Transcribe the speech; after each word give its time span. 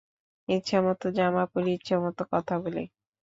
ইচ্ছামতো 0.49 1.07
জামা 1.17 1.43
পরি, 1.53 1.69
ইচ্ছামতো 1.73 2.23
কথা 2.33 2.55
বলি। 2.63 2.83